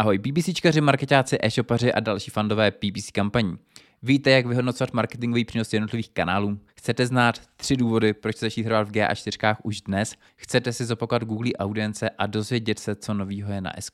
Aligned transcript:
Ahoj 0.00 0.18
PPCčkaři, 0.18 0.80
marketáci, 0.80 1.38
e-shopaři 1.40 1.92
a 1.92 2.00
další 2.00 2.30
fandové 2.30 2.70
PPC 2.70 3.10
kampaní. 3.10 3.56
Víte, 4.02 4.30
jak 4.30 4.46
vyhodnocovat 4.46 4.92
marketingový 4.92 5.44
přínos 5.44 5.72
jednotlivých 5.72 6.10
kanálů? 6.10 6.58
Chcete 6.76 7.06
znát 7.06 7.40
tři 7.56 7.76
důvody, 7.76 8.14
proč 8.14 8.36
se 8.36 8.46
začít 8.46 8.62
hrát 8.62 8.88
v 8.88 8.92
GA4 8.92 9.56
už 9.62 9.80
dnes? 9.80 10.14
Chcete 10.36 10.72
si 10.72 10.84
zopakovat 10.84 11.24
Google 11.24 11.52
audience 11.58 12.10
a 12.10 12.26
dozvědět 12.26 12.78
se, 12.78 12.94
co 12.94 13.14
novýho 13.14 13.52
je 13.52 13.60
na 13.60 13.70
s 13.78 13.90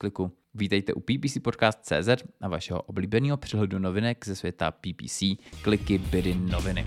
Vítejte 0.55 0.95
u 0.95 1.01
PPC 1.01 1.39
Podcast.cz 1.43 2.09
a 2.41 2.49
vašeho 2.49 2.83
oblíbeného 2.83 3.37
přehledu 3.37 3.79
novinek 3.79 4.27
ze 4.27 4.37
světa 4.37 4.71
PPC, 4.71 5.23
kliky, 5.63 5.99
bydy, 5.99 6.35
noviny. 6.35 6.85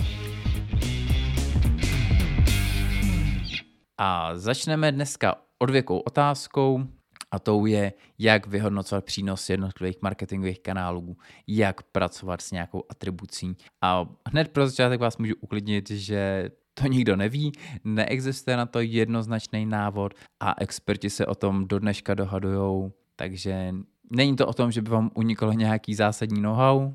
A 3.98 4.38
začneme 4.38 4.92
dneska 4.92 5.36
odvěkou 5.58 5.98
otázkou, 5.98 6.88
a 7.32 7.40
tou 7.40 7.66
je, 7.66 7.94
jak 8.20 8.48
vyhodnocovat 8.48 9.06
přínos 9.06 9.50
jednotlivých 9.50 10.02
marketingových 10.02 10.60
kanálů, 10.60 11.18
jak 11.48 11.84
pracovat 11.84 12.42
s 12.42 12.52
nějakou 12.52 12.84
atribucí. 12.90 13.58
A 13.82 14.06
hned 14.28 14.48
pro 14.48 14.68
začátek 14.68 15.00
vás 15.00 15.18
můžu 15.18 15.34
uklidnit, 15.42 15.90
že 15.90 16.50
to 16.74 16.88
nikdo 16.88 17.16
neví, 17.16 17.52
neexistuje 17.84 18.58
na 18.58 18.66
to 18.66 18.80
jednoznačný 18.80 19.66
návod 19.66 20.14
a 20.40 20.56
experti 20.62 21.10
se 21.10 21.26
o 21.26 21.36
tom 21.36 21.68
do 21.68 21.80
dneška 21.80 22.14
dohadujou, 22.14 22.92
takže 23.16 23.76
není 24.12 24.36
to 24.36 24.48
o 24.48 24.54
tom, 24.54 24.72
že 24.72 24.82
by 24.82 24.90
vám 24.90 25.12
uniklo 25.14 25.54
nějaký 25.54 25.96
zásadní 25.96 26.42
know-how, 26.42 26.94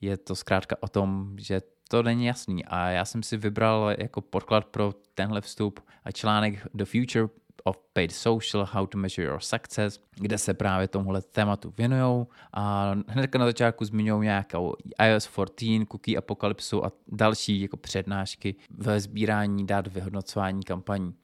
je 0.00 0.16
to 0.16 0.34
zkrátka 0.36 0.76
o 0.80 0.88
tom, 0.88 1.36
že 1.38 1.60
to 1.88 2.02
není 2.02 2.26
jasný 2.26 2.64
a 2.64 2.88
já 2.88 3.04
jsem 3.04 3.22
si 3.22 3.36
vybral 3.36 3.94
jako 3.98 4.20
podklad 4.20 4.64
pro 4.64 4.92
tenhle 5.14 5.40
vstup 5.40 5.80
a 6.04 6.12
článek 6.12 6.66
The 6.74 6.84
Future 6.84 7.28
of 7.64 7.76
Paid 7.92 8.12
Social, 8.12 8.68
How 8.72 8.86
to 8.86 8.98
Measure 8.98 9.28
Your 9.28 9.40
Success, 9.40 10.00
kde 10.14 10.38
se 10.38 10.54
právě 10.54 10.88
tomuhle 10.88 11.22
tématu 11.22 11.74
věnují 11.76 12.26
a 12.52 12.94
hned 13.06 13.34
na 13.34 13.44
začátku 13.44 13.84
zmiňují 13.84 14.22
nějakou 14.22 14.74
iOS 15.06 15.28
14, 15.28 15.86
cookie 15.90 16.18
apokalypsu 16.18 16.84
a 16.84 16.92
další 17.08 17.60
jako 17.60 17.76
přednášky 17.76 18.54
ve 18.70 19.00
sbírání 19.00 19.66
dát 19.66 19.86
vyhodnocování 19.86 20.62
kampaní. 20.62 21.14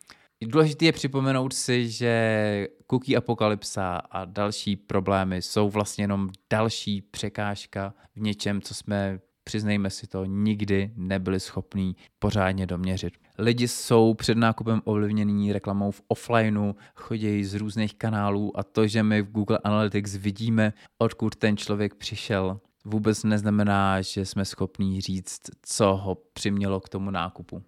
Důležité 0.45 0.84
je 0.84 0.93
připomenout 0.93 1.53
si, 1.53 1.89
že 1.89 2.69
cookie 2.91 3.19
apokalypsa 3.19 3.97
a 3.97 4.25
další 4.25 4.77
problémy 4.77 5.43
jsou 5.43 5.71
vlastně 5.71 6.05
jenom 6.05 6.28
další 6.50 7.03
překážka 7.03 7.95
v 8.17 8.21
něčem, 8.21 8.62
co 8.62 8.75
jsme 8.75 9.21
přiznejme 9.45 9.91
si 9.91 10.06
to, 10.06 10.25
nikdy 10.25 10.93
nebyli 10.97 11.41
schopní 11.41 11.97
pořádně 12.19 12.67
doměřit. 12.67 13.15
Lidi 13.39 13.69
jsou 13.69 14.15
před 14.15 14.39
nákupem 14.39 14.83
ovlivnění 14.84 15.53
reklamou 15.53 15.91
v 15.91 16.03
offlineu, 16.09 16.73
chodí 16.95 17.45
z 17.45 17.55
různých 17.55 17.95
kanálů 17.95 18.59
a 18.59 18.62
to, 18.62 18.87
že 18.87 19.03
my 19.03 19.23
v 19.23 19.31
Google 19.31 19.59
Analytics 19.65 20.17
vidíme, 20.17 20.73
odkud 20.98 21.37
ten 21.37 21.56
člověk 21.56 21.95
přišel, 21.95 22.61
vůbec 22.84 23.25
neznamená, 23.25 24.03
že 24.03 24.27
jsme 24.27 24.45
schopní 24.45 25.01
říct, 25.01 25.41
co 25.62 25.97
ho 25.97 26.15
přimělo 26.33 26.81
k 26.81 26.89
tomu 26.89 27.11
nákupu. 27.11 27.62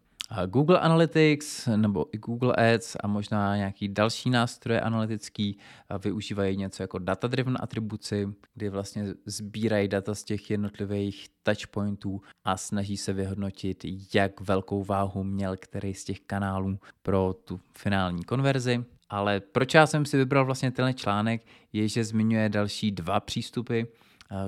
Google 0.46 0.80
Analytics 0.80 1.66
nebo 1.76 2.06
i 2.12 2.18
Google 2.18 2.74
Ads 2.74 2.96
a 3.00 3.06
možná 3.06 3.56
nějaký 3.56 3.88
další 3.88 4.30
nástroje 4.30 4.80
analytický 4.80 5.58
využívají 6.04 6.56
něco 6.56 6.82
jako 6.82 6.98
data-driven 6.98 7.56
atribuci, 7.60 8.28
kdy 8.54 8.68
vlastně 8.68 9.04
sbírají 9.26 9.88
data 9.88 10.14
z 10.14 10.24
těch 10.24 10.50
jednotlivých 10.50 11.28
touchpointů 11.42 12.22
a 12.44 12.56
snaží 12.56 12.96
se 12.96 13.12
vyhodnotit, 13.12 13.84
jak 14.14 14.40
velkou 14.40 14.84
váhu 14.84 15.24
měl 15.24 15.56
který 15.56 15.94
z 15.94 16.04
těch 16.04 16.20
kanálů 16.20 16.78
pro 17.02 17.34
tu 17.44 17.60
finální 17.78 18.24
konverzi. 18.24 18.84
Ale 19.10 19.40
proč 19.40 19.74
já 19.74 19.86
jsem 19.86 20.04
si 20.04 20.16
vybral 20.16 20.44
vlastně 20.44 20.70
tenhle 20.70 20.94
článek, 20.94 21.46
je, 21.72 21.88
že 21.88 22.04
zmiňuje 22.04 22.48
další 22.48 22.90
dva 22.90 23.20
přístupy, 23.20 23.82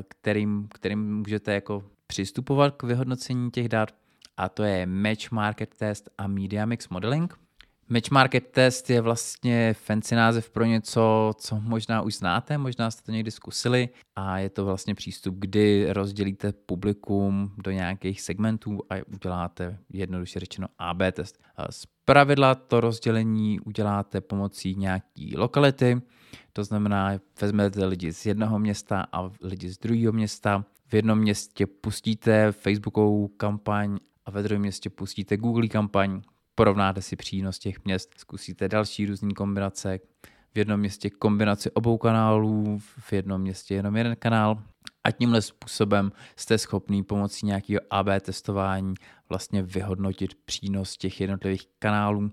kterým, 0.08 0.69
kterým 0.75 1.17
můžete 1.17 1.55
jako 1.55 1.84
přistupovat 2.06 2.77
k 2.77 2.83
vyhodnocení 2.83 3.51
těch 3.51 3.69
dat 3.69 3.99
a 4.41 4.48
to 4.48 4.62
je 4.62 4.86
Match 4.86 5.30
Market 5.30 5.74
Test 5.74 6.08
a 6.18 6.27
Media 6.27 6.67
Mix 6.67 6.89
Modeling. 6.89 7.39
Match 7.89 8.11
Market 8.11 8.46
Test 8.46 8.90
je 8.90 9.01
vlastně 9.01 9.74
fancy 9.74 10.14
název 10.14 10.51
pro 10.51 10.64
něco, 10.64 11.33
co 11.36 11.61
možná 11.61 12.02
už 12.02 12.14
znáte, 12.14 12.58
možná 12.58 12.90
jste 12.90 13.02
to 13.02 13.12
někdy 13.12 13.30
zkusili 13.30 13.89
a 14.17 14.39
je 14.39 14.51
to 14.51 14.64
vlastně 14.64 14.95
přístup, 14.95 15.34
kdy 15.39 15.92
rozdělíte 15.92 16.52
publikum 16.52 17.52
do 17.64 17.70
nějakých 17.70 18.20
segmentů 18.20 18.80
a 18.90 18.95
uděláte 19.14 19.78
jednoduše 19.92 20.40
řečeno 20.40 20.68
AB 20.78 20.98
test. 21.12 21.39
Z 21.70 21.86
pravidla 22.05 22.55
to 22.55 22.80
rozdělení 22.80 23.61
uděláte 23.61 24.20
pomocí 24.20 24.74
nějaký 24.74 25.36
lokality, 25.36 26.01
to 26.52 26.64
znamená, 26.64 27.12
vezmete 27.40 27.84
lidi 27.84 28.12
z 28.12 28.27
jednoho 28.27 28.58
města 28.58 29.07
a 29.12 29.30
lidi 29.42 29.68
z 29.68 29.78
druhého 29.78 30.12
města. 30.12 30.64
V 30.86 30.95
jednom 30.95 31.18
městě 31.18 31.67
pustíte 31.67 32.52
Facebookovou 32.52 33.28
kampaň 33.28 33.98
ve 34.30 34.42
druhém 34.42 34.63
městě 34.63 34.91
pustíte 34.91 35.36
Google 35.36 35.68
kampaň, 35.68 36.23
porovnáte 36.55 37.02
si 37.02 37.17
přínos 37.17 37.58
těch 37.58 37.85
měst, 37.85 38.14
zkusíte 38.18 38.68
další 38.68 39.07
různé 39.07 39.35
kombinace, 39.35 39.98
v 40.55 40.58
jednom 40.58 40.80
městě 40.80 41.11
kombinaci 41.11 41.70
obou 41.70 41.98
kanálů, 41.98 42.79
v 42.79 43.13
jednom 43.13 43.40
městě 43.40 43.74
jenom 43.74 43.96
jeden 43.96 44.17
kanál. 44.17 44.63
A 45.05 45.11
tímhle 45.11 45.42
způsobem 45.42 46.13
jste 46.36 46.58
schopný 46.58 47.02
pomocí 47.02 47.46
nějakého 47.46 47.80
AB 47.90 48.07
testování 48.20 48.95
vlastně 49.29 49.63
vyhodnotit 49.63 50.35
přínos 50.35 50.96
těch 50.96 51.20
jednotlivých 51.20 51.67
kanálů, 51.79 52.33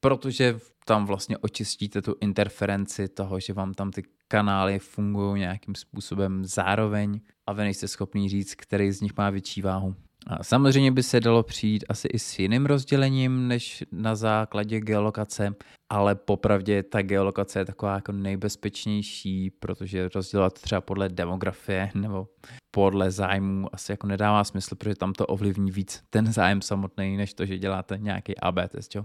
protože 0.00 0.58
tam 0.84 1.06
vlastně 1.06 1.38
očistíte 1.38 2.02
tu 2.02 2.14
interferenci 2.20 3.08
toho, 3.08 3.40
že 3.40 3.52
vám 3.52 3.74
tam 3.74 3.90
ty 3.90 4.02
kanály 4.28 4.78
fungují 4.78 5.40
nějakým 5.40 5.74
způsobem 5.74 6.44
zároveň. 6.44 7.20
A 7.46 7.52
vy 7.52 7.62
nejste 7.62 7.88
schopný 7.88 8.28
říct, 8.28 8.54
který 8.54 8.92
z 8.92 9.00
nich 9.00 9.16
má 9.16 9.30
větší 9.30 9.62
váhu. 9.62 9.94
A 10.26 10.44
samozřejmě 10.44 10.92
by 10.92 11.02
se 11.02 11.20
dalo 11.20 11.42
přijít 11.42 11.84
asi 11.88 12.08
i 12.08 12.18
s 12.18 12.38
jiným 12.38 12.66
rozdělením 12.66 13.48
než 13.48 13.84
na 13.92 14.14
základě 14.14 14.80
geolokace, 14.80 15.54
ale 15.90 16.14
popravdě 16.14 16.82
ta 16.82 17.02
geolokace 17.02 17.58
je 17.58 17.64
taková 17.64 17.94
jako 17.94 18.12
nejbezpečnější, 18.12 19.50
protože 19.50 20.08
rozdělovat 20.14 20.52
třeba 20.52 20.80
podle 20.80 21.08
demografie 21.08 21.90
nebo 21.94 22.28
podle 22.70 23.10
zájmu 23.10 23.74
asi 23.74 23.92
jako 23.92 24.06
nedává 24.06 24.44
smysl, 24.44 24.74
protože 24.74 24.94
tam 24.94 25.12
to 25.12 25.26
ovlivní 25.26 25.70
víc 25.70 26.02
ten 26.10 26.32
zájem 26.32 26.62
samotný, 26.62 27.16
než 27.16 27.34
to, 27.34 27.46
že 27.46 27.58
děláte 27.58 27.98
nějaký 27.98 28.38
AB 28.38 28.56
test. 28.68 28.94
Jo? 28.94 29.04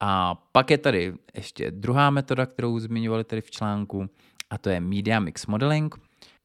A 0.00 0.34
pak 0.52 0.70
je 0.70 0.78
tady 0.78 1.14
ještě 1.34 1.70
druhá 1.70 2.10
metoda, 2.10 2.46
kterou 2.46 2.78
zmiňovali 2.78 3.24
tady 3.24 3.40
v 3.40 3.50
článku, 3.50 4.08
a 4.50 4.58
to 4.58 4.70
je 4.70 4.80
Media 4.80 5.20
Mix 5.20 5.46
Modeling. 5.46 5.94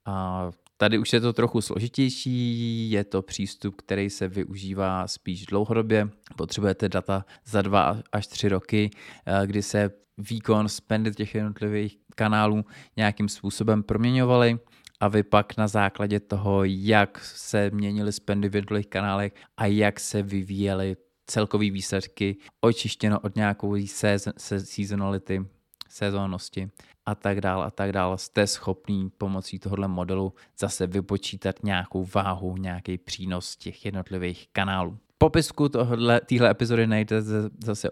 A 0.05 0.51
Tady 0.83 0.97
už 0.97 1.13
je 1.13 1.21
to 1.21 1.33
trochu 1.33 1.61
složitější, 1.61 2.91
je 2.91 3.03
to 3.03 3.21
přístup, 3.21 3.75
který 3.75 4.09
se 4.09 4.27
využívá 4.27 5.07
spíš 5.07 5.45
dlouhodobě. 5.45 6.09
Potřebujete 6.35 6.89
data 6.89 7.25
za 7.45 7.61
dva 7.61 7.99
až 8.11 8.27
tři 8.27 8.49
roky, 8.49 8.89
eh, 9.25 9.47
kdy 9.47 9.61
se 9.61 9.91
výkon 10.17 10.69
spendy 10.69 11.11
těch 11.11 11.35
jednotlivých 11.35 11.97
kanálů 12.15 12.65
nějakým 12.97 13.29
způsobem 13.29 13.83
proměňovaly 13.83 14.59
a 14.99 15.07
vy 15.07 15.23
pak 15.23 15.57
na 15.57 15.67
základě 15.67 16.19
toho, 16.19 16.63
jak 16.63 17.19
se 17.19 17.71
měnily 17.73 18.11
spendy 18.11 18.49
v 18.49 18.55
jednotlivých 18.55 18.87
kanálech 18.87 19.33
a 19.57 19.65
jak 19.65 19.99
se 19.99 20.21
vyvíjely 20.21 20.95
celkové 21.27 21.71
výsledky, 21.71 22.37
očištěno 22.61 23.19
od 23.19 23.35
nějakou 23.35 23.75
seasonality, 24.37 25.45
sezónnosti 25.93 26.69
a 27.05 27.15
tak 27.15 27.41
dál 27.41 27.63
a 27.63 27.71
tak 27.71 27.91
dál, 27.91 28.17
jste 28.17 28.47
schopný 28.47 29.09
pomocí 29.17 29.59
tohohle 29.59 29.87
modelu 29.87 30.33
zase 30.59 30.87
vypočítat 30.87 31.63
nějakou 31.63 32.05
váhu, 32.05 32.57
nějaký 32.57 32.97
přínos 32.97 33.55
těch 33.55 33.85
jednotlivých 33.85 34.47
kanálů. 34.51 34.97
Popisku 35.17 35.69
téhle 36.25 36.49
epizody 36.49 36.87
najdete 36.87 37.21
zase 37.63 37.89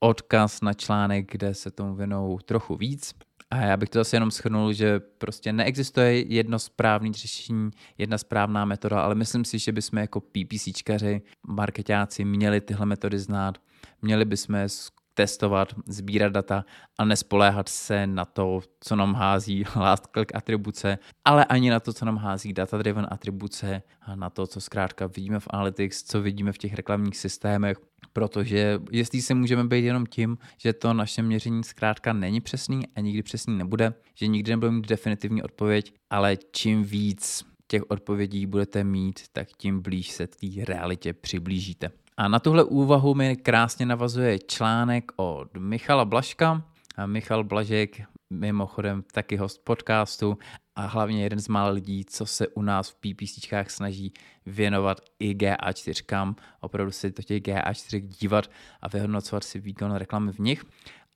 odkaz 0.00 0.60
na 0.60 0.72
článek, 0.72 1.30
kde 1.30 1.54
se 1.54 1.70
tomu 1.70 1.94
věnou 1.94 2.38
trochu 2.38 2.76
víc. 2.76 3.14
A 3.50 3.56
já 3.56 3.76
bych 3.76 3.88
to 3.88 3.98
zase 3.98 4.16
jenom 4.16 4.30
schrnul, 4.30 4.72
že 4.72 5.00
prostě 5.00 5.52
neexistuje 5.52 6.34
jedno 6.34 6.58
správné 6.58 7.12
řešení, 7.12 7.70
jedna 7.98 8.18
správná 8.18 8.64
metoda, 8.64 9.02
ale 9.02 9.14
myslím 9.14 9.44
si, 9.44 9.58
že 9.58 9.72
bychom 9.72 9.98
jako 9.98 10.20
PPCčkaři, 10.20 11.22
marketáci 11.46 12.24
měli 12.24 12.60
tyhle 12.60 12.86
metody 12.86 13.18
znát, 13.18 13.58
měli 14.02 14.24
bychom 14.24 14.68
testovat, 15.14 15.74
sbírat 15.86 16.32
data 16.32 16.64
a 16.98 17.04
nespoléhat 17.04 17.68
se 17.68 18.06
na 18.06 18.24
to, 18.24 18.60
co 18.80 18.96
nám 18.96 19.14
hází 19.14 19.64
last 19.76 20.06
click 20.06 20.34
atribuce, 20.34 20.98
ale 21.24 21.44
ani 21.44 21.70
na 21.70 21.80
to, 21.80 21.92
co 21.92 22.04
nám 22.04 22.16
hází 22.16 22.52
data-driven 22.52 23.06
atribuce 23.10 23.82
a 24.00 24.16
na 24.16 24.30
to, 24.30 24.46
co 24.46 24.60
zkrátka 24.60 25.06
vidíme 25.06 25.40
v 25.40 25.48
Analytics, 25.50 26.02
co 26.02 26.22
vidíme 26.22 26.52
v 26.52 26.58
těch 26.58 26.74
reklamních 26.74 27.16
systémech, 27.16 27.78
protože 28.12 28.80
jestli 28.90 29.22
se 29.22 29.34
můžeme 29.34 29.64
být 29.64 29.84
jenom 29.84 30.06
tím, 30.06 30.38
že 30.58 30.72
to 30.72 30.94
naše 30.94 31.22
měření 31.22 31.64
zkrátka 31.64 32.12
není 32.12 32.40
přesný 32.40 32.86
a 32.96 33.00
nikdy 33.00 33.22
přesný 33.22 33.58
nebude, 33.58 33.94
že 34.14 34.26
nikdy 34.26 34.50
nebudeme 34.50 34.76
mít 34.76 34.88
definitivní 34.88 35.42
odpověď, 35.42 35.94
ale 36.10 36.36
čím 36.52 36.84
víc 36.84 37.44
těch 37.66 37.90
odpovědí 37.90 38.46
budete 38.46 38.84
mít, 38.84 39.20
tak 39.32 39.48
tím 39.56 39.82
blíž 39.82 40.10
se 40.10 40.26
té 40.26 40.64
realitě 40.64 41.12
přiblížíte. 41.12 41.90
A 42.16 42.28
na 42.28 42.38
tuhle 42.38 42.64
úvahu 42.64 43.14
mi 43.14 43.36
krásně 43.36 43.86
navazuje 43.86 44.38
článek 44.38 45.12
od 45.16 45.56
Michala 45.56 46.04
Blaška. 46.04 46.62
A 46.96 47.06
Michal 47.06 47.44
Blažek 47.44 48.02
mimochodem 48.30 49.02
taky 49.12 49.36
host 49.36 49.64
podcastu 49.64 50.38
a 50.76 50.86
hlavně 50.86 51.22
jeden 51.22 51.40
z 51.40 51.48
mála 51.48 51.70
lidí, 51.70 52.04
co 52.04 52.26
se 52.26 52.48
u 52.48 52.62
nás 52.62 52.90
v 52.90 52.94
PPCčkách 52.94 53.70
snaží 53.70 54.12
věnovat 54.46 55.00
i 55.18 55.34
GA4, 55.34 56.34
opravdu 56.60 56.92
se 56.92 57.10
do 57.10 57.22
těch 57.22 57.42
GA4 57.42 58.00
dívat 58.00 58.50
a 58.82 58.88
vyhodnocovat 58.88 59.44
si 59.44 59.60
výkon 59.60 59.94
reklamy 59.94 60.32
v 60.32 60.38
nich. 60.38 60.64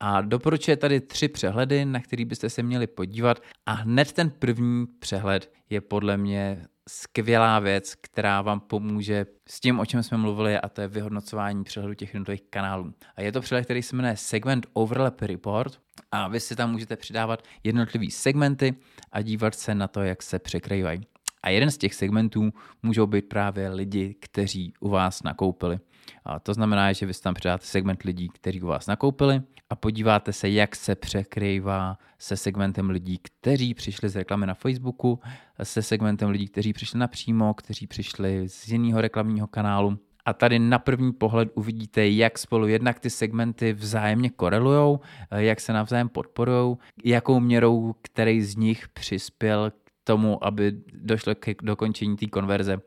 A 0.00 0.20
doporučuje 0.20 0.76
tady 0.76 1.00
tři 1.00 1.28
přehledy, 1.28 1.84
na 1.84 2.00
který 2.00 2.24
byste 2.24 2.50
se 2.50 2.62
měli 2.62 2.86
podívat. 2.86 3.42
A 3.66 3.72
hned 3.72 4.12
ten 4.12 4.30
první 4.30 4.86
přehled 4.86 5.52
je 5.70 5.80
podle 5.80 6.16
mě 6.16 6.66
skvělá 6.88 7.58
věc, 7.58 7.94
která 7.94 8.42
vám 8.42 8.60
pomůže 8.60 9.26
s 9.48 9.60
tím, 9.60 9.80
o 9.80 9.86
čem 9.86 10.02
jsme 10.02 10.18
mluvili, 10.18 10.58
a 10.58 10.68
to 10.68 10.80
je 10.80 10.88
vyhodnocování 10.88 11.64
přehledu 11.64 11.94
těch 11.94 12.14
jednotlivých 12.14 12.42
kanálů. 12.50 12.94
A 13.16 13.22
je 13.22 13.32
to 13.32 13.40
přehled, 13.40 13.64
který 13.64 13.82
se 13.82 13.96
jmenuje 13.96 14.16
Segment 14.16 14.66
Overlap 14.72 15.20
Report 15.20 15.80
a 16.12 16.28
vy 16.28 16.40
si 16.40 16.56
tam 16.56 16.72
můžete 16.72 16.96
přidávat 16.96 17.42
jednotlivé 17.64 18.06
segmenty 18.10 18.74
a 19.12 19.22
dívat 19.22 19.54
se 19.54 19.74
na 19.74 19.88
to, 19.88 20.02
jak 20.02 20.22
se 20.22 20.38
překrývají. 20.38 21.00
A 21.42 21.50
jeden 21.50 21.70
z 21.70 21.78
těch 21.78 21.94
segmentů 21.94 22.50
můžou 22.82 23.06
být 23.06 23.28
právě 23.28 23.68
lidi, 23.68 24.14
kteří 24.20 24.72
u 24.80 24.88
vás 24.88 25.22
nakoupili. 25.22 25.78
A 26.24 26.40
to 26.40 26.54
znamená, 26.54 26.92
že 26.92 27.06
vy 27.06 27.12
tam 27.14 27.34
přidáte 27.34 27.66
segment 27.66 28.02
lidí, 28.02 28.28
kteří 28.28 28.62
u 28.62 28.66
vás 28.66 28.86
nakoupili 28.86 29.42
a 29.70 29.76
podíváte 29.76 30.32
se, 30.32 30.48
jak 30.48 30.76
se 30.76 30.94
překrývá 30.94 31.98
se 32.18 32.36
segmentem 32.36 32.90
lidí, 32.90 33.18
kteří 33.18 33.74
přišli 33.74 34.08
z 34.08 34.16
reklamy 34.16 34.46
na 34.46 34.54
Facebooku, 34.54 35.20
se 35.62 35.82
segmentem 35.82 36.30
lidí, 36.30 36.48
kteří 36.48 36.72
přišli 36.72 36.98
napřímo, 36.98 37.54
kteří 37.54 37.86
přišli 37.86 38.48
z 38.48 38.68
jiného 38.68 39.00
reklamního 39.00 39.46
kanálu. 39.46 39.98
A 40.24 40.32
tady 40.32 40.58
na 40.58 40.78
první 40.78 41.12
pohled 41.12 41.48
uvidíte, 41.54 42.08
jak 42.08 42.38
spolu 42.38 42.66
jednak 42.66 43.00
ty 43.00 43.10
segmenty 43.10 43.72
vzájemně 43.72 44.30
korelují, 44.30 44.98
jak 45.36 45.60
se 45.60 45.72
navzájem 45.72 46.08
podporují, 46.08 46.76
jakou 47.04 47.40
měrou 47.40 47.94
který 48.02 48.42
z 48.42 48.56
nich 48.56 48.88
přispěl 48.88 49.70
k 49.70 49.90
tomu, 50.04 50.44
aby 50.44 50.72
došlo 50.92 51.34
k 51.34 51.62
dokončení 51.62 52.16
té 52.16 52.26
konverze. 52.26 52.78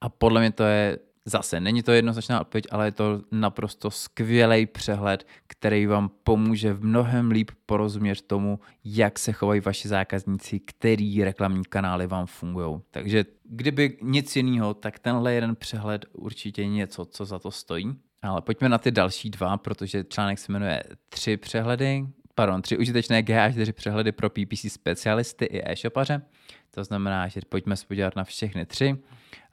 A 0.00 0.08
podle 0.08 0.40
mě 0.40 0.52
to 0.52 0.62
je 0.62 0.98
Zase, 1.28 1.60
není 1.60 1.82
to 1.82 1.92
jednoznačná 1.92 2.40
odpověď, 2.40 2.64
ale 2.70 2.86
je 2.86 2.92
to 2.92 3.20
naprosto 3.32 3.90
skvělý 3.90 4.66
přehled, 4.66 5.26
který 5.46 5.86
vám 5.86 6.10
pomůže 6.24 6.72
v 6.72 6.84
mnohem 6.84 7.30
líp 7.30 7.50
porozumět 7.66 8.22
tomu, 8.22 8.60
jak 8.84 9.18
se 9.18 9.32
chovají 9.32 9.60
vaši 9.60 9.88
zákazníci, 9.88 10.60
který 10.60 11.24
reklamní 11.24 11.64
kanály 11.64 12.06
vám 12.06 12.26
fungují. 12.26 12.80
Takže 12.90 13.24
kdyby 13.44 13.98
nic 14.02 14.36
jiného, 14.36 14.74
tak 14.74 14.98
tenhle 14.98 15.34
jeden 15.34 15.56
přehled 15.56 16.06
určitě 16.12 16.66
něco, 16.66 17.04
co 17.04 17.24
za 17.24 17.38
to 17.38 17.50
stojí. 17.50 17.96
Ale 18.22 18.42
pojďme 18.42 18.68
na 18.68 18.78
ty 18.78 18.90
další 18.90 19.30
dva, 19.30 19.56
protože 19.56 20.04
článek 20.04 20.38
se 20.38 20.52
jmenuje 20.52 20.82
tři 21.08 21.36
přehledy, 21.36 22.06
pardon, 22.36 22.62
tři 22.62 22.78
užitečné 22.78 23.22
GA4 23.22 23.72
přehledy 23.72 24.12
pro 24.12 24.30
PPC 24.30 24.72
specialisty 24.72 25.44
i 25.44 25.72
e-shopaře. 25.72 26.22
To 26.70 26.84
znamená, 26.84 27.28
že 27.28 27.40
pojďme 27.48 27.76
se 27.76 27.86
podívat 27.86 28.16
na 28.16 28.24
všechny 28.24 28.66
tři. 28.66 28.96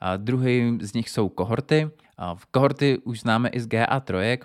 A 0.00 0.16
druhý 0.16 0.78
z 0.80 0.92
nich 0.92 1.10
jsou 1.10 1.28
kohorty. 1.28 1.90
A 2.16 2.34
v 2.34 2.46
kohorty 2.46 2.98
už 2.98 3.20
známe 3.20 3.48
i 3.48 3.60
z 3.60 3.66
GA3, 3.66 4.38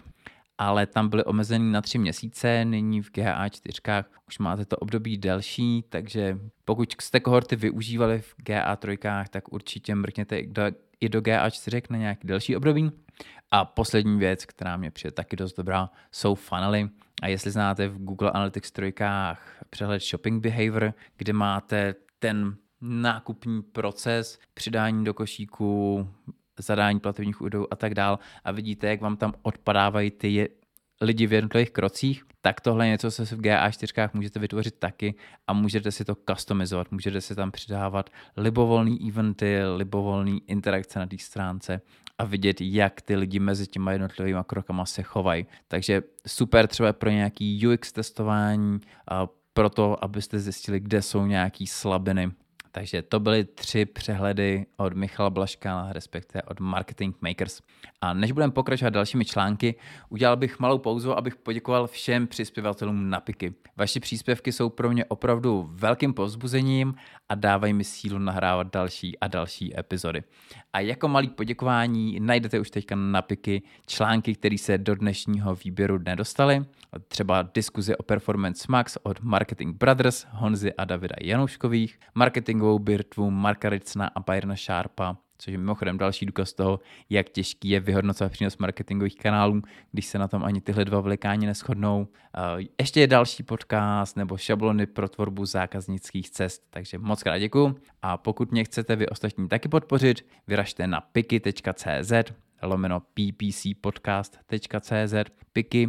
ale 0.58 0.86
tam 0.86 1.10
byly 1.10 1.24
omezený 1.24 1.72
na 1.72 1.82
tři 1.82 1.98
měsíce, 1.98 2.66
nyní 2.66 3.02
v 3.02 3.12
GA4 3.12 4.06
už 4.28 4.40
máte 4.40 4.66
to 4.66 4.78
období 4.78 5.18
delší, 5.18 5.84
takže 5.90 6.38
pokud 6.66 6.96
jste 7.02 7.20
kohorty 7.20 7.56
využívali 7.56 8.22
v 8.22 8.36
GA3, 8.44 9.26
tak 9.30 9.54
určitě 9.54 9.96
mrkněte 9.96 10.40
i 11.02 11.10
do 11.10 11.20
GA4 11.20 11.82
na 11.90 11.98
nějaký 11.98 12.28
delší 12.28 12.56
období. 12.56 12.92
A 13.52 13.66
poslední 13.66 14.20
věc, 14.20 14.46
která 14.46 14.78
mě 14.78 14.92
přijde 14.92 15.12
taky 15.12 15.36
dost 15.36 15.58
dobrá, 15.58 15.90
jsou 16.12 16.36
funnely. 16.36 16.90
A 17.22 17.28
jestli 17.28 17.52
znáte 17.52 17.88
v 17.88 18.04
Google 18.04 18.32
Analytics 18.32 18.72
3 18.72 18.94
přehled 19.70 20.00
Shopping 20.00 20.44
Behavior, 20.44 20.94
kde 21.18 21.34
máte 21.34 21.96
ten 22.20 22.56
nákupní 22.82 23.62
proces, 23.62 24.40
přidání 24.54 25.06
do 25.06 25.14
košíku, 25.14 26.08
zadání 26.60 27.00
platebních 27.00 27.42
údajů 27.42 27.68
a 27.72 27.76
tak 27.76 27.96
dál. 27.96 28.20
A 28.44 28.52
vidíte, 28.52 28.88
jak 28.88 29.02
vám 29.02 29.18
tam 29.18 29.34
odpadávají 29.42 30.12
ty 30.12 30.50
lidi 31.02 31.28
v 31.28 31.34
jednotlivých 31.34 31.72
krocích, 31.72 32.24
tak 32.42 32.62
tohle 32.62 32.86
je 32.88 32.92
něco, 32.92 33.12
co 33.12 33.26
se 33.26 33.36
v 33.36 33.42
GA4 33.42 34.10
můžete 34.14 34.40
vytvořit 34.40 34.76
taky 34.80 35.16
a 35.48 35.54
můžete 35.54 35.92
si 35.92 36.06
to 36.06 36.16
customizovat, 36.30 36.92
můžete 36.92 37.22
si 37.22 37.36
tam 37.36 37.52
přidávat 37.52 38.10
libovolný 38.38 39.10
eventy, 39.10 39.64
libovolný 39.76 40.42
interakce 40.48 41.00
na 41.00 41.06
té 41.06 41.18
stránce 41.18 41.82
a 42.20 42.26
vidět, 42.26 42.62
jak 42.62 43.02
ty 43.02 43.16
lidi 43.16 43.40
mezi 43.40 43.68
těma 43.68 43.92
jednotlivými 43.92 44.40
krokama 44.48 44.86
se 44.86 45.04
chovají. 45.04 45.46
Takže 45.68 46.04
super 46.28 46.68
třeba 46.68 46.94
pro 46.94 47.10
nějaký 47.10 47.68
UX 47.68 47.92
testování, 47.92 48.80
pro 49.54 49.70
to, 49.70 50.04
abyste 50.04 50.40
zjistili, 50.40 50.80
kde 50.80 51.02
jsou 51.02 51.26
nějaké 51.26 51.66
slabiny 51.68 52.32
takže 52.72 53.02
to 53.02 53.20
byly 53.20 53.44
tři 53.44 53.86
přehledy 53.86 54.66
od 54.78 54.94
Michala 54.94 55.30
Blaška, 55.30 55.88
respektive 55.92 56.42
od 56.42 56.60
Marketing 56.60 57.16
Makers. 57.22 57.62
A 58.02 58.14
než 58.14 58.32
budeme 58.32 58.54
pokračovat 58.54 58.90
dalšími 58.90 59.26
články, 59.26 59.76
udělal 60.10 60.38
bych 60.38 60.60
malou 60.60 60.78
pauzu, 60.78 61.18
abych 61.18 61.36
poděkoval 61.36 61.88
všem 61.88 62.28
přispěvatelům 62.28 63.10
na 63.10 63.20
PIKy. 63.20 63.54
Vaše 63.78 64.00
příspěvky 64.00 64.52
jsou 64.52 64.70
pro 64.70 64.90
mě 64.90 65.06
opravdu 65.06 65.70
velkým 65.72 66.14
povzbuzením 66.14 66.96
a 67.30 67.36
dávají 67.36 67.74
mi 67.74 67.84
sílu 67.84 68.20
nahrávat 68.20 68.74
další 68.74 69.20
a 69.20 69.28
další 69.28 69.80
epizody. 69.80 70.24
A 70.74 70.80
jako 70.80 71.08
malý 71.08 71.30
poděkování 71.30 72.20
najdete 72.20 72.60
už 72.60 72.70
teďka 72.70 72.96
na 72.96 73.22
PIKy 73.22 73.62
články, 73.88 74.36
které 74.36 74.58
se 74.58 74.78
do 74.78 74.96
dnešního 74.96 75.56
výběru 75.56 75.98
nedostaly. 75.98 76.66
Třeba 77.08 77.42
diskuze 77.54 77.98
o 77.98 78.04
Performance 78.04 78.66
Max 78.70 78.98
od 79.04 79.22
Marketing 79.22 79.78
Brothers, 79.78 80.26
Honzy 80.32 80.74
a 80.74 80.86
Davida 80.86 81.16
Janouškových, 81.22 82.00
marketingovou 82.16 82.80
birtvu 82.80 83.32
Marka 83.32 83.70
Ricna 83.70 84.12
a 84.16 84.20
Bayerna 84.20 84.56
Sharpa, 84.56 85.18
což 85.40 85.52
je 85.52 85.58
mimochodem 85.58 85.98
další 85.98 86.26
důkaz 86.26 86.54
toho, 86.54 86.80
jak 87.10 87.30
těžký 87.30 87.70
je 87.70 87.80
vyhodnocovat 87.80 88.32
přínos 88.32 88.58
marketingových 88.58 89.16
kanálů, 89.16 89.62
když 89.92 90.06
se 90.06 90.20
na 90.20 90.28
tom 90.28 90.44
ani 90.44 90.62
tyhle 90.62 90.86
dva 90.86 91.02
velikáni 91.02 91.48
neschodnou. 91.48 92.08
Ještě 92.80 93.00
je 93.00 93.08
další 93.08 93.44
podcast 93.44 94.18
nebo 94.18 94.38
šablony 94.38 94.86
pro 94.86 95.10
tvorbu 95.10 95.46
zákaznických 95.46 96.30
cest, 96.30 96.64
takže 96.70 96.98
moc 96.98 97.24
krát 97.24 97.38
děkuju. 97.38 97.76
A 98.02 98.18
pokud 98.18 98.52
mě 98.52 98.64
chcete 98.64 98.96
vy 98.96 99.08
ostatní 99.08 99.48
taky 99.48 99.70
podpořit, 99.70 100.26
vyražte 100.48 100.88
na 100.88 101.02
piky.cz 101.02 102.14
lomeno 102.62 103.00
ppcpodcast.cz 103.00 105.14
piky 105.54 105.88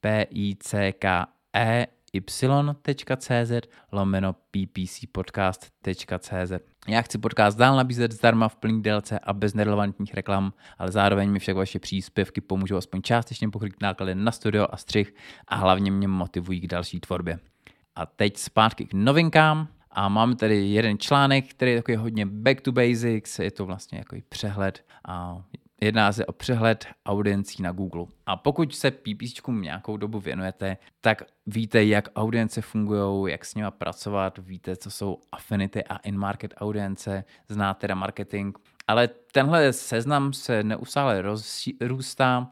p 0.00 0.26
i 0.30 0.56
c 0.58 0.92
k 0.92 1.26
e 1.56 1.86
y.cz 2.12 3.52
lomeno 3.92 4.36
ppcpodcast.cz. 4.50 6.52
Já 6.88 7.02
chci 7.02 7.18
podcast 7.18 7.58
dál 7.58 7.76
nabízet 7.76 8.12
zdarma 8.12 8.48
v 8.48 8.56
plný 8.56 8.82
délce 8.82 9.18
a 9.18 9.32
bez 9.32 9.54
nerelevantních 9.54 10.14
reklam, 10.14 10.52
ale 10.78 10.92
zároveň 10.92 11.30
mi 11.30 11.38
však 11.38 11.56
vaše 11.56 11.78
příspěvky 11.78 12.40
pomůžou 12.40 12.76
aspoň 12.76 13.02
částečně 13.02 13.48
pokryt 13.48 13.80
náklady 13.80 14.14
na 14.14 14.32
studio 14.32 14.66
a 14.70 14.76
střih 14.76 15.14
a 15.48 15.56
hlavně 15.56 15.90
mě 15.90 16.08
motivují 16.08 16.60
k 16.60 16.66
další 16.66 17.00
tvorbě. 17.00 17.38
A 17.96 18.06
teď 18.06 18.36
zpátky 18.36 18.86
k 18.86 18.94
novinkám. 18.94 19.68
A 19.94 20.08
máme 20.08 20.36
tady 20.36 20.68
jeden 20.68 20.98
článek, 20.98 21.50
který 21.50 21.70
je 21.70 21.78
takový 21.78 21.96
hodně 21.96 22.26
back 22.26 22.60
to 22.60 22.72
basics, 22.72 23.38
je 23.38 23.50
to 23.50 23.66
vlastně 23.66 23.98
jako 23.98 24.16
přehled 24.28 24.84
a 25.08 25.42
Jedná 25.82 26.12
se 26.12 26.26
o 26.26 26.32
přehled 26.32 26.86
audiencí 27.06 27.62
na 27.62 27.72
Google. 27.72 28.06
A 28.26 28.36
pokud 28.36 28.74
se 28.74 28.90
PPCčkům 28.90 29.62
nějakou 29.62 29.96
dobu 29.96 30.20
věnujete, 30.20 30.76
tak 31.00 31.22
víte, 31.46 31.84
jak 31.84 32.08
audience 32.16 32.62
fungují, 32.62 33.32
jak 33.32 33.44
s 33.44 33.54
nimi 33.54 33.68
pracovat, 33.78 34.38
víte, 34.38 34.76
co 34.76 34.90
jsou 34.90 35.18
affinity 35.32 35.84
a 35.84 35.96
in-market 35.96 36.54
audience, 36.56 37.24
znáte 37.48 37.80
teda 37.80 37.94
marketing. 37.94 38.56
Ale 38.88 39.08
tenhle 39.32 39.72
seznam 39.72 40.32
se 40.32 40.62
neustále 40.62 41.22
rozrůstá, 41.22 42.50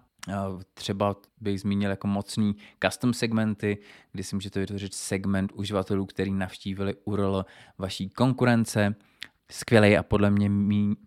Třeba 0.75 1.17
bych 1.41 1.61
zmínil 1.61 1.91
jako 1.91 2.07
mocný 2.07 2.57
custom 2.85 3.15
segmenty, 3.15 3.79
kdy 4.13 4.23
si 4.23 4.37
můžete 4.37 4.61
vytvořit 4.61 4.95
segment 4.95 5.53
uživatelů, 5.53 6.07
který 6.07 6.33
navštívili 6.33 6.95
URL 7.05 7.45
vaší 7.79 8.09
konkurence. 8.09 8.95
Skvělý 9.51 9.97
a 9.97 10.03
podle 10.03 10.31
mě, 10.31 10.51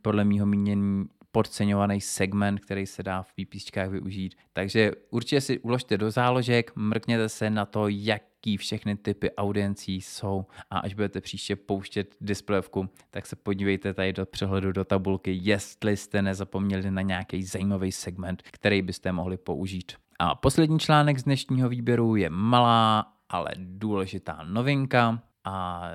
podle 0.01 0.23
mýho 0.25 0.45
mínění 0.45 1.05
podceňovaný 1.33 2.01
segment, 2.01 2.59
který 2.59 2.85
se 2.85 3.03
dá 3.03 3.23
v 3.23 3.33
PPčkách 3.33 3.89
využít. 3.89 4.35
Takže 4.53 4.91
určitě 5.09 5.41
si 5.41 5.59
uložte 5.59 5.97
do 5.97 6.11
záložek, 6.11 6.71
mrkněte 6.75 7.29
se 7.29 7.49
na 7.49 7.65
to, 7.65 7.87
jaký 7.87 8.57
všechny 8.57 8.95
typy 8.95 9.31
audiencí 9.35 10.01
jsou 10.01 10.45
a 10.69 10.79
až 10.79 10.93
budete 10.93 11.21
příště 11.21 11.55
pouštět 11.55 12.15
displejovku, 12.21 12.89
tak 13.09 13.25
se 13.25 13.35
podívejte 13.35 13.93
tady 13.93 14.13
do 14.13 14.25
přehledu 14.25 14.71
do 14.71 14.85
tabulky, 14.85 15.39
jestli 15.41 15.97
jste 15.97 16.21
nezapomněli 16.21 16.91
na 16.91 17.01
nějaký 17.01 17.43
zajímavý 17.43 17.91
segment, 17.91 18.43
který 18.51 18.81
byste 18.81 19.11
mohli 19.11 19.37
použít. 19.37 19.91
A 20.19 20.35
poslední 20.35 20.79
článek 20.79 21.17
z 21.17 21.23
dnešního 21.23 21.69
výběru 21.69 22.15
je 22.15 22.29
malá, 22.29 23.13
ale 23.29 23.49
důležitá 23.57 24.39
novinka 24.43 25.21
a 25.43 25.89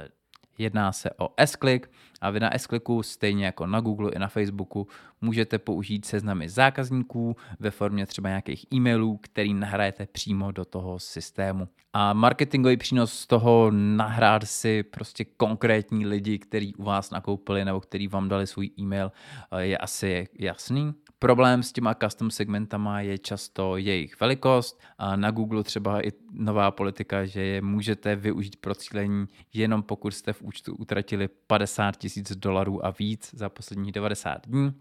Jedná 0.58 0.92
se 0.92 1.10
o 1.18 1.28
S-Click 1.36 1.90
a 2.20 2.30
vy 2.30 2.40
na 2.40 2.54
S-Clicku, 2.54 3.02
stejně 3.02 3.44
jako 3.44 3.66
na 3.66 3.80
Google 3.80 4.10
i 4.14 4.18
na 4.18 4.28
Facebooku, 4.28 4.88
můžete 5.20 5.58
použít 5.58 6.04
seznamy 6.04 6.48
zákazníků 6.48 7.36
ve 7.60 7.70
formě 7.70 8.06
třeba 8.06 8.28
nějakých 8.28 8.66
e-mailů, 8.72 9.16
který 9.22 9.54
nahrajete 9.54 10.06
přímo 10.06 10.52
do 10.52 10.64
toho 10.64 10.98
systému. 10.98 11.68
A 11.92 12.12
marketingový 12.12 12.76
přínos 12.76 13.12
z 13.12 13.26
toho 13.26 13.70
nahrát 13.70 14.44
si 14.44 14.82
prostě 14.82 15.24
konkrétní 15.24 16.06
lidi, 16.06 16.38
kteří 16.38 16.74
u 16.74 16.84
vás 16.84 17.10
nakoupili 17.10 17.64
nebo 17.64 17.80
kteří 17.80 18.08
vám 18.08 18.28
dali 18.28 18.46
svůj 18.46 18.70
e-mail, 18.78 19.12
je 19.58 19.78
asi 19.78 20.28
jasný. 20.38 20.94
Problém 21.18 21.62
s 21.62 21.72
těma 21.72 21.94
custom 21.94 22.30
segmentama 22.30 23.00
je 23.00 23.18
často 23.18 23.76
jejich 23.76 24.20
velikost. 24.20 24.80
A 24.98 25.16
na 25.16 25.30
Google 25.30 25.64
třeba 25.64 26.06
i 26.06 26.12
nová 26.32 26.70
politika, 26.70 27.26
že 27.26 27.40
je 27.40 27.62
můžete 27.62 28.16
využít 28.16 28.56
pro 28.56 28.74
cílení 28.74 29.26
jenom 29.54 29.82
pokud 29.82 30.14
jste 30.14 30.32
v 30.32 30.42
účtu 30.42 30.74
utratili 30.74 31.28
50 31.46 31.96
tisíc 31.96 32.36
dolarů 32.36 32.86
a 32.86 32.90
víc 32.90 33.30
za 33.34 33.48
posledních 33.48 33.92
90 33.92 34.46
dní. 34.46 34.72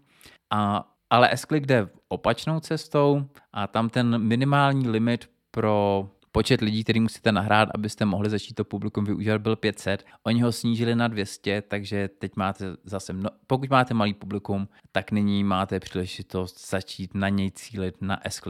A, 0.50 0.92
ale 1.10 1.30
s 1.30 1.46
jde 1.66 1.88
opačnou 2.08 2.60
cestou 2.60 3.28
a 3.52 3.66
tam 3.66 3.90
ten 3.90 4.18
minimální 4.18 4.88
limit 4.88 5.30
pro 5.50 6.08
počet 6.32 6.60
lidí, 6.60 6.84
který 6.84 7.00
musíte 7.00 7.32
nahrát, 7.32 7.68
abyste 7.74 8.04
mohli 8.04 8.30
začít 8.30 8.54
to 8.54 8.64
publikum 8.64 9.04
využívat, 9.04 9.40
byl 9.40 9.56
500. 9.56 10.04
Oni 10.22 10.40
ho 10.40 10.52
snížili 10.52 10.94
na 10.94 11.08
200, 11.08 11.62
takže 11.62 12.08
teď 12.18 12.32
máte 12.36 12.64
zase, 12.84 13.12
mno, 13.12 13.30
pokud 13.46 13.70
máte 13.70 13.94
malý 13.94 14.14
publikum, 14.14 14.68
tak 14.92 15.12
nyní 15.12 15.44
máte 15.44 15.80
příležitost 15.80 16.70
začít 16.70 17.14
na 17.14 17.28
něj 17.28 17.50
cílit 17.50 18.02
na 18.02 18.20
s 18.28 18.40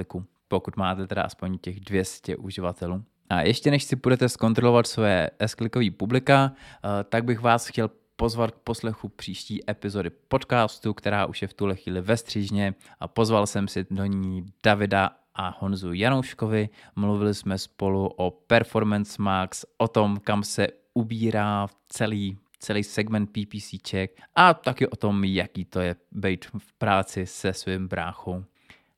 pokud 0.48 0.76
máte 0.76 1.06
teda 1.06 1.22
aspoň 1.22 1.58
těch 1.58 1.80
200 1.80 2.36
uživatelů. 2.36 3.04
A 3.30 3.40
ještě 3.40 3.70
než 3.70 3.84
si 3.84 3.96
budete 3.96 4.28
zkontrolovat 4.28 4.86
své 4.86 5.30
s 5.38 5.56
publika, 5.90 6.52
eh, 6.54 7.04
tak 7.04 7.24
bych 7.24 7.40
vás 7.40 7.66
chtěl 7.66 7.90
pozvat 8.16 8.50
k 8.50 8.58
poslechu 8.58 9.08
příští 9.08 9.70
epizody 9.70 10.10
podcastu, 10.10 10.94
která 10.94 11.26
už 11.26 11.42
je 11.42 11.48
v 11.48 11.54
tuhle 11.54 11.76
chvíli 11.76 12.00
ve 12.00 12.16
střížně 12.16 12.74
a 13.00 13.08
pozval 13.08 13.46
jsem 13.46 13.68
si 13.68 13.86
do 13.90 14.04
ní 14.04 14.46
Davida 14.64 15.10
a 15.38 15.56
Honzu 15.58 15.92
Janouškovi. 15.92 16.68
Mluvili 16.96 17.34
jsme 17.34 17.58
spolu 17.58 18.06
o 18.06 18.30
Performance 18.30 19.22
Max, 19.22 19.64
o 19.78 19.88
tom, 19.88 20.16
kam 20.16 20.42
se 20.42 20.68
ubírá 20.94 21.66
celý 21.88 22.38
celý 22.58 22.84
segment 22.84 23.30
PPCček 23.30 24.20
a 24.34 24.54
taky 24.54 24.86
o 24.86 24.96
tom, 24.96 25.24
jaký 25.24 25.64
to 25.64 25.80
je 25.80 25.96
být 26.12 26.44
v 26.44 26.72
práci 26.72 27.26
se 27.26 27.52
svým 27.52 27.88
bráchou. 27.88 28.44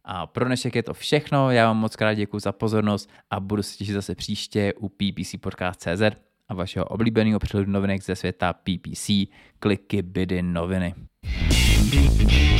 A 0.04 0.26
pro 0.26 0.44
dnešek 0.44 0.75
je 0.75 0.82
to 0.82 0.94
všechno, 0.94 1.50
já 1.50 1.66
vám 1.66 1.76
moc 1.76 1.97
krát 1.97 2.14
děkuji 2.14 2.38
za 2.38 2.52
pozornost 2.52 3.11
a 3.30 3.40
budu 3.40 3.62
se 3.62 3.76
těšit 3.76 3.94
zase 3.94 4.14
příště 4.14 4.73
u 4.78 4.88
PPC 4.88 5.35
Podcast.cz 5.40 6.02
a 6.49 6.54
vašeho 6.54 6.85
oblíbeného 6.85 7.38
přehledu 7.38 7.73
novinek 7.73 8.02
ze 8.02 8.16
světa 8.16 8.52
PPC, 8.52 9.11
kliky, 9.59 10.02
bydy, 10.02 10.42
noviny. 10.42 10.94
thank 11.90 12.32
you 12.32 12.60